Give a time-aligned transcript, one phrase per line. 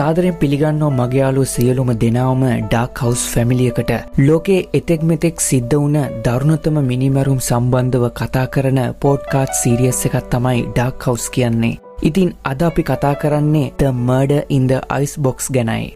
[0.00, 3.90] සාදරෙන් පිළිගන්නෝ මගයාලු සියලුම දෙනාවම ඩාක් හවස් ෆැමිලියකට
[4.26, 11.06] ලෝකේ එතෙක් මෙතෙක් සිද්ධ වුණ දරුණතම මිනිමැරුම් සම්බන්ධව කතා කරන පෝඩ්කාට් සීරියස් එකත් තමයි ඩාක්
[11.08, 11.80] හවස් කියන්නේ.
[12.08, 15.86] ඉතින් අද අපි කතා කරන්නේ the murder in the ice box ගැනයි.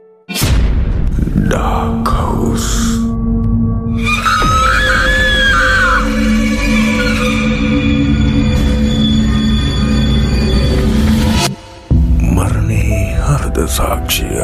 [1.50, 2.14] Dark
[13.74, 14.38] සාක්ෂිය.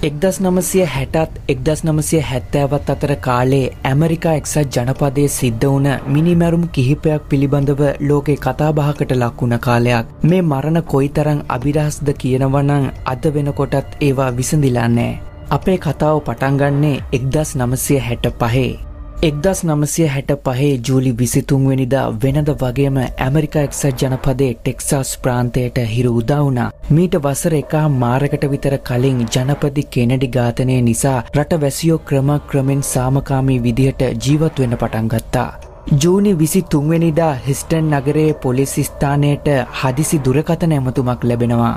[0.00, 7.28] එක්දස් නමසය හැටත් එක්දස් නමසය හැත්තෑවත් අතර කාලේ ඇමරිකා එක්සත් ජනපදය සිද්ධ වුණ මිනිමැරුම් කිහිපයක්
[7.28, 10.12] පිළිබඳව ලෝකෙ කතාබහකට ලක්වුණ කාලයක්.
[10.24, 15.18] මේ මරණ කොයිතරං අභිරහස්ද කියනවනං අද වෙනකොටත් ඒවා විසඳිලාන්නෑ
[15.50, 18.87] අපේ කතාව පටන්ගන්නේ එක්දස් නමසය හැට පහේ.
[19.18, 26.66] එක්දස් නමසය හැට පහේ ජූලි විසිතුන්වෙනිදා වෙනද වගේම ඇමරිකා එක්සත් ජනපදේ ටෙක්සාස් ප්‍රාන්තයට හිරු උදාවුණා.
[26.90, 33.58] මීට වසර එකා මාරකට විතර කලින් ජනපති කෙනඩි ඝාතනය නිසා රට වැසියෝ ක්‍රම ක්‍රමෙන් සාමකාමී
[33.66, 35.50] විදිහට ජීවත් වෙන්න පටන් ගත්තා.
[35.96, 41.76] ජූනි විසි තුන්වෙනිදා හිස්ටන් නගරයේ පොලිස් ස්ථානයට හදිසි දුරකථන ඇමතුමක් ලැබෙනවා.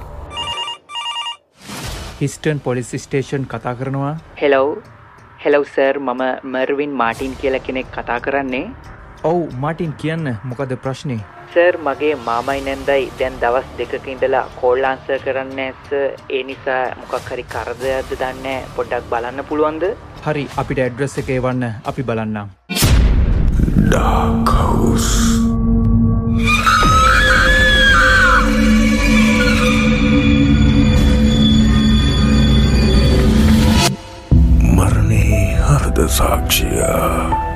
[2.22, 4.76] හිස්ටන් පොලිස් ස්ටේෂන් කතා කරනවා හෙලව්
[5.44, 8.66] හෙලව් සර් මම මර්වින් මාටින් කියල කෙනෙක් කතා කරන්නේ.
[9.30, 10.28] ඔවු මාටින් කියන්න.
[10.50, 11.18] මොකද ප්‍රශ්නය
[11.54, 13.10] සර් මගේ මාමයි නැන්දයි.
[13.20, 15.92] දැන් දවස් දෙකක ඉඳලා කෝල්ලාන්ස කරන්න ඇස
[16.38, 19.90] ඒ නිසා මොකක් හරි කරදයක්ද දන්න පොඩ්ඩක් බලන්න පුළුවන්ද?
[20.28, 22.48] හරි අපිට ඇඩ්‍රස් එක වන්න අපි බලන්නම්.
[23.94, 25.41] Dark
[36.08, 37.50] සාක්ෂිය?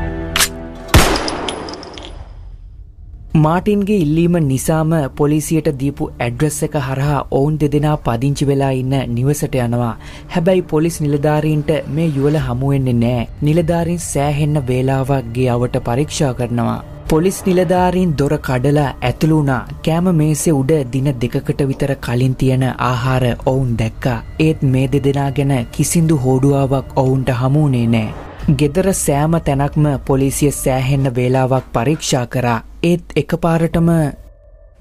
[3.36, 9.92] මාටින්ගේ ඉල්ලීම නිසාම පොලිසියට දීපු ඇඩ්‍රස් එක හරහා ඔවුන් දෙදෙනා පදිංචි වෙලා ඉන්න නිවසට යනවා.
[10.27, 13.27] හැබැයි පොලිස් නිලධාරීන්ට මේ යුවල හමුවෙන්නේ නෑ.
[13.42, 16.83] නිලධාරින් සෑහෙන්න වේලාවක්ගේ අවට පරීක්ෂා කරනවා.
[17.09, 23.75] පොලිස් නිලධාරීන් දොර කඩලා ඇතුළුනා කෑම මේසේ උඩ දින දෙකකට විතර කලින් තියෙන ආහාර ඔවුන්
[23.77, 24.20] දැක්කා.
[24.39, 28.24] ඒත් මේ දෙදෙනා ගැන කිසිදු හෝඩුවාවක් ඔවුන්ට හමුුණේ නෑ.
[28.48, 32.60] ගෙදර සෑම තැනක්ම පොලිසිය සෑහෙන්න වේලාවක් පරීක්ෂා කරා.
[32.83, 33.89] ඒත් එකපාරටම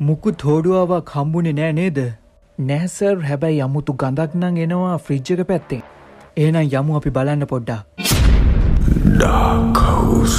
[0.01, 2.01] මුකුත් හෝඩුවාවක් හම්බුණේ නෑ නේද?
[2.59, 5.83] නෑසර් හැබැයි යමුතු ගඳක් නං එනවා ෆ්‍රිජ්ජක පැත්තෙන්
[6.37, 7.81] ඒනම් යමු අපි බලන්න පොඩ්ඩා
[9.17, 10.39] ඩාකවස්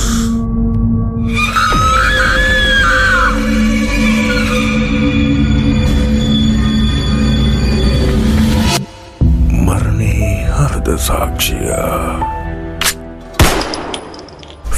[10.55, 12.44] හෘද සාක්ෂිය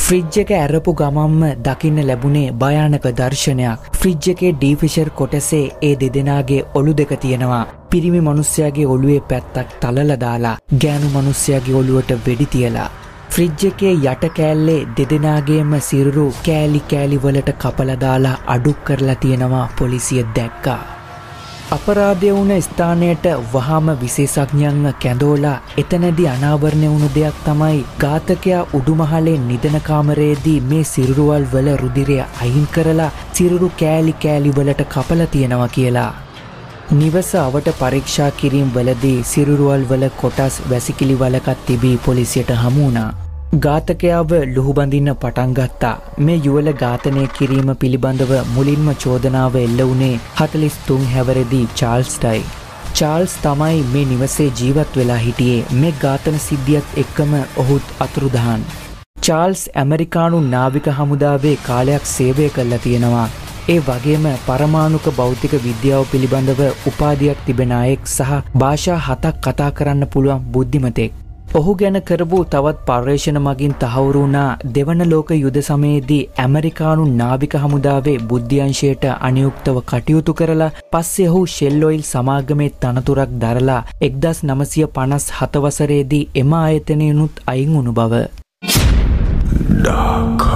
[0.07, 3.90] ෆ්‍රිජ් එක ඇරපු ගමම්ම දකින්න ලැබුණේ භයානක දර්ශනයක්.
[4.00, 7.68] ෆ්‍රිජ් එකේ ඩීෆිෂර් කොටසේ ඒ දෙදෙනගේ ඔලු දෙක තියෙනවා.
[7.90, 12.90] පිරිමි මනුස්්‍යයාගේ ඔළුවේ පැත්තක් තලල දාලා ගෑනු මනුස්්‍යයාගේ ඔළුවට වෙඩි තියලා.
[13.29, 20.97] ෆ්‍රිජ් එකේ යට කෑල්ලේ දෙදෙනගේම සිරුරු කෑලි කෑලි වලට කපලදාලා අඩුක් කරලා තියෙනවා පොලිසිය දැක්කා.
[21.75, 30.85] අපරාධය වුණ ස්ථානයට වහාම විශේෂඥයන්ව කැඳෝලා එතනැදි අනාවරණය වුණු දෙයක් තමයි ඝාතකයා උඩුමහලේ නිදනකාමරයේදී මේ
[30.94, 36.09] සිරුරුවල් වල රුදිරය අයින් කරලා සිරුරු කෑලි කෑලි වලට කපල තියෙනවා කියලා.
[36.94, 43.09] නිවස අවට පරීක්ෂා කිරීම් වලදී සිරුරුවල් වල කොටස් වැසිකිලි වලකත් තිබී පොලිසියට හමුණා.
[43.56, 51.62] ඝාතකයාව ලුහුබඳින්න පටන්ගත්තා මේ යුවල ඝාතනය කිරීම පිළිබඳව මුලින්ම චෝදනාව එල්ල වුණේ හතලිස් තුන් හැවරදී
[51.74, 52.41] චාල්ස්ටයි.
[52.97, 57.31] චාල්ස් තමයි මේ නිවසේ ජීවත් වෙලා හිටියේ මේ ඝාතන සිද්ධියත් එක්කම
[57.63, 58.66] ඔහුත් අතුරුදහන්.
[59.22, 63.29] චාල්ස් ඇමරිකානු නාවික හමුදාවේ කාලයක් සේවය කල්ලා තියෙනවා.
[63.69, 70.52] ඒ වගේම පරමාණුක භෞතික විද්‍යාව පිළිබඳව උපාධයක් තිබෙන අයෙක් සහ භාෂා හතක් කතා කරන්න පුළුවන්
[70.52, 71.17] බුද්ධිමතෙක්.
[71.57, 79.07] ඔහු ගැන කරපු තවත් පර්යේෂණ මගින් තහවුරුණා දෙවන ලෝක යුද සමයේදී ඇමරිකානු නාවික හමුදාවේ බුද්ධ්‍යංශයට
[79.19, 87.41] අනියුක්තව කටයුතු කරලා පස්සේ ඔහු ෂෙල්ලොයිල් සමාගමේ තනතුරක් දරලා එක්දස් නමසිය පනස් හතවසරේදී එම ආයතනයනුත්
[87.47, 88.23] අයින් වුණු බව.
[89.79, 90.47] Dark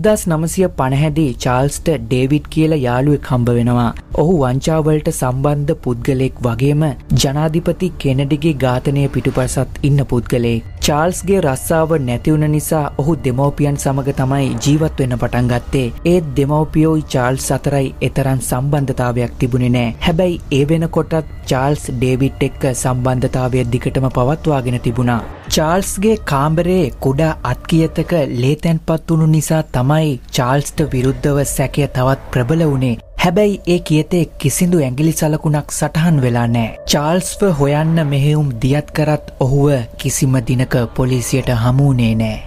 [0.00, 3.88] එක්දස් නමසය පණහැදී චාල්ස්ට ඩේවිඩ් කියල යාළුවෙක් හම්බ වෙනවා
[4.22, 6.82] ඔහු වංචාවලට සම්බන්ධ පුද්ගලෙක් වගේම
[7.22, 10.66] ජනාධිපති කෙනඩිගේ ඝාතනය පිටුපසත් ඉන්න පුද්ගලෙක්.
[10.80, 15.86] චාල්ස්ගේ රස්සාාව නැතිවුණ නිසා ඔහු දෙමවපියන් සමඟ තමයි ජීවත් වෙන්න පටන් ගත්තේ.
[16.12, 19.96] ඒත් දෙමවපියෝයි චාල්ස් අතරයි එතරන් සම්බන්ධතාවයක් තිබුණේ නෑ.
[20.06, 25.20] හැබැයි ඒ වෙනකොටත් චාල්ස් ඩේවිට් එක්ක සම්බන්ධතාවය දිගටම පවත්වාගෙන තිබුණා.
[25.50, 28.12] චාල්ස්ගේ කාම්බරේ කුඩා අත්කියතක
[28.42, 35.10] ලේතැන්පත් වුණු නිසා තමයි චාල්ස්ට විරුද්ධව සැකය තවත් ප්‍රබල වුණේ හැබැයි ඒ කියතේ කිසිදු ඇගිලි
[35.16, 36.68] සලකුණක් සටහන් වෙලා නෑ.
[36.92, 39.66] චාල්ස්ව හොයන්න මෙහෙවුම් දියත් කරත් ඔහුව
[40.02, 42.38] කිසිම දිනක පොලිසියට හමුුණේ නෑ.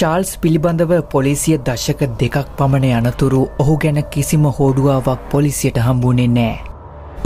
[0.00, 6.67] චාල්ස් පිළිබඳව පොලිසිය දශක දෙකක් පමණ යනතුරු ඔහු ගැන කිසිම හෝඩුවාවක් පොලිසියට හම්බුණේ නෑ.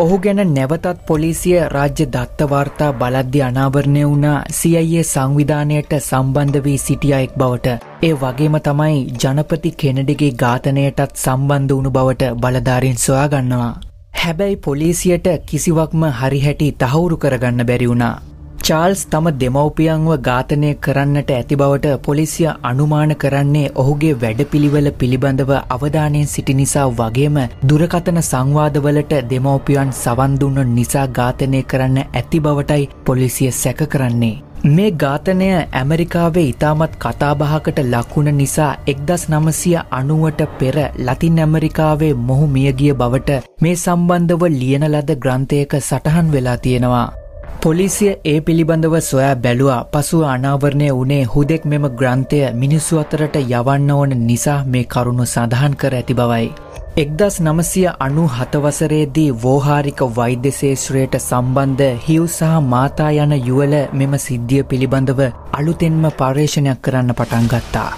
[0.03, 7.37] ඔහු ගැන නැවතත් පොලිසිය රාජ්‍ය දත්තවාර්තා බලද්‍ය අනාවරණය වුණා සියයේ සංවිධානයට සම්බන්ධ වී සිටිය එක්
[7.37, 13.71] බවට ඒ වගේම තමයි ජනපති කෙනඩිගේ ඝාතනයටත් සම්බන්ධ වුණු බවට බලධාරින් සොයාගන්නවා.
[14.17, 18.15] හැබැයි පොලිසියට කිසිවක්ම හරිහැටි තහවුරු කරගන්න බැරි වුණා.
[18.63, 26.55] චාල්ස් තම දෙමව්පියන්ව ඝාතනය කරන්නට ඇති බවට පොලිසිය අනුමාන කරන්නේ ඔහුගේ වැඩපිළිවෙල පිළිබඳව අවධානයෙන් සිටි
[26.55, 34.37] නිසා වගේම දුරකතන සංවාදවලට දෙමව්පියන් සවන් දුන්න නිසා ඝාතනය කරන්න ඇති බවටයි පොලිසිය සැක කරන්නේ.
[34.67, 42.95] මේ ඝාතනය ඇමරිකාවේ ඉතාමත් කතාබහකට ලක්වුණ නිසා එක්දස් නමසිය අනුවට පෙර ලතින් ඇමරිකාවේ මොහු මියගිය
[42.95, 47.22] බවට මේ සම්බන්ධව ලියන ලද ග්‍රන්ථයක සටහන් වෙලා තියෙනවා.
[47.63, 54.15] පොලිසිය ඒ පිළිබඳව සොයා බැලුවා පසුව අනාවරණය වනේ හුදෙක් මෙම ග්‍රන්ථය මිනිස්සු අතරට යවන්න ඕන
[54.23, 56.49] නිසා මේ කරුණු සඳහන් කර ඇති බවයි.
[56.97, 65.27] එක්දස් නමසිය අනු හතවසරේදී වෝහාරික වෛද්‍යශේෂත්‍රයට සම්බන්ධ හිව් සහ මාතා යන යුවල මෙම සිද්ධිය පිළිබඳව
[65.53, 67.91] අලුතෙන්ම පර්යේෂණයක් කරන්න පටන් ගත්තා.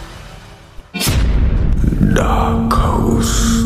[2.08, 3.63] ඩාකවුස්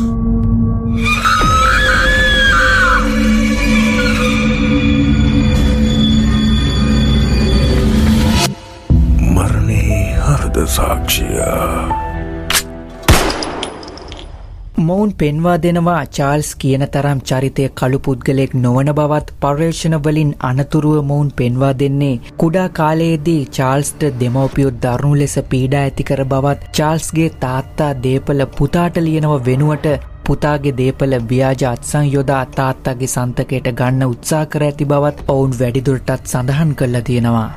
[10.79, 12.09] සාක්ෂිය
[14.81, 21.73] මොවුන් පෙන්වා දෙනවා චාල්ස් කියන තරම් චරිතය කළු පුද්ගලෙක් නොවන බවත් පර්යේෂණවලින් අනතුරුව මොවුන් පෙන්වා
[21.81, 29.37] දෙන්නේ කුඩා කාලයේදී චාල්ස්ට දෙමවපියොත් දරුණු ලෙස පීඩා ඇතිකර බවත් චාල්ස්ගේ තාත්තා දේපල පුතාට ලියනව
[29.47, 29.89] වෙනුවට
[30.25, 36.77] පුතාගේ දේපල ව්‍යාජ අත්සං යොදා තාත්තගේ සන්තකයට ගන්න උත්සා කර ඇති බවත් ඔවුන් වැඩිදුරටත් සඳහන්
[36.77, 37.49] කල්ල තියෙනවා.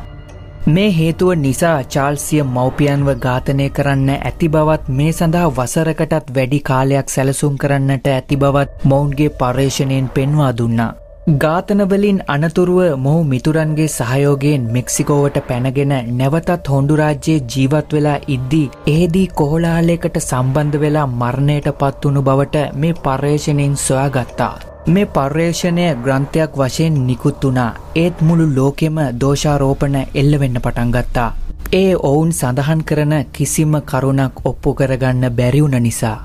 [0.63, 7.55] මේ හේතුව නිසා චාල්සිය මව්පියන්ව ඝාතනය කරන්න ඇති බවත් මේ සඳහා වසරකටත් වැඩි කාලයක් සැලසුම්
[7.57, 10.91] කරන්නට ඇති බවත් මොවුන්ගේ පර්යේෂණයෙන් පෙන්වා දුන්නා.
[11.35, 20.79] ඝාතනවලින් අනතුරුව මොහු මිතුරන්ගේ සහයෝගයෙන් මෙක්සිකෝවට පැනගෙන නැවතත් හොන්ඩුරාජ්‍යයේ ජීවත් වෙලා ඉද්දී ඒදී කොහොලාලයකට සම්බන්ධ
[20.79, 24.70] වෙලා මරණයට පත්වුණු බවට මේ පර්යේෂණයෙන් සොයාගත්තා.
[24.85, 31.29] මේ පර්යේෂණය ග්‍රන්ථයක් වශයෙන් නිකුත් වුණා ඒත් මුළු ලෝකෙම දෝෂාරෝපණ එල්ලවෙන්න පටන් ගත්තා.
[31.73, 36.17] ඒ ඔවුන් සඳහන් කරන කිසිම කරුණක් ඔප්පු කරගන්න බැරිවුණ නිසා.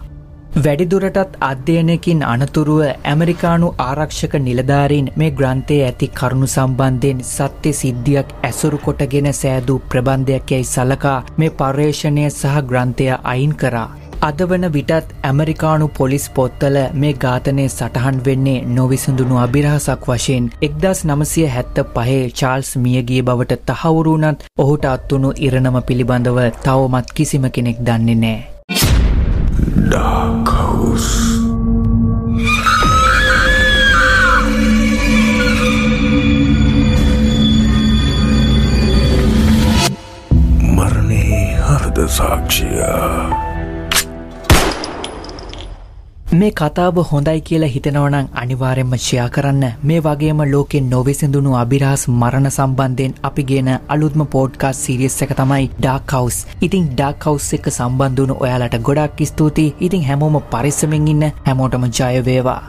[0.57, 9.31] වැඩිදුරටත් අධ්‍යයනකින් අනතුරුව ඇමරිකානු ආරක්ෂක නිලධාරීන් මේ ග්‍රන්ථය ඇති කරුණු සම්බන්ධයෙන් සත්‍ය සිද්ධියක් ඇසුරු කොටගෙන
[9.35, 13.89] සෑදූ ප්‍රබන්ධයක් යැයි සලකා මේ පර්යේෂණය සහ ග්‍රන්ථය අයින් කරා.
[14.19, 21.47] අද වන විටත් ඇමරිකානු පොලිස් පොත්තල මේ ඝාතනය සටහන් වෙන්නේ නොවිසඳුණු අභිරහසක් වශයෙන් එක්දස් නමසය
[21.49, 28.39] හැත්ත පහේ චාල්ස් මියගිය බවට තහවුරුනත් ඔහුට අත්වුණු ඉරණම පිළිබඳව තවමත් කිසිම කෙනෙක් දන්නේ නෑ.
[29.87, 31.11] ඩාකවුස්
[40.71, 43.46] මරණේ හර්ද සාක්ෂියා
[46.39, 49.65] මේ කතාව හොඳයි කියලා හිතනවනං අනිවාරෙන්ම ෂයා කරන්න.
[49.89, 56.45] මේ වගේම ලෝකෙන් නොවෙසිඳුණු අභිරහස් මරණ සම්බන්ධයෙන් අපි ගෙන අලුත්ම පෝඩ්කාස් සිරියස් එක තමයි ඩාකවස්
[56.69, 59.75] ඉතින් ඩාකවස් එක සම්බන්ධුණු ඔයාලට ගොඩක් ස්තුතියි.
[59.81, 62.63] ඉතින් හැමෝම පරිස්සමෙන් ඉන්න හැමෝටම ජයවේවා